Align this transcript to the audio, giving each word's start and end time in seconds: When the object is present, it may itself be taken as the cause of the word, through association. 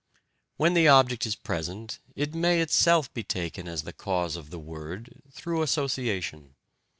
When 0.57 0.73
the 0.73 0.87
object 0.87 1.27
is 1.27 1.35
present, 1.35 1.99
it 2.15 2.33
may 2.33 2.59
itself 2.59 3.13
be 3.13 3.21
taken 3.21 3.67
as 3.67 3.83
the 3.83 3.93
cause 3.93 4.35
of 4.35 4.49
the 4.49 4.57
word, 4.57 5.21
through 5.31 5.61
association. 5.61 6.55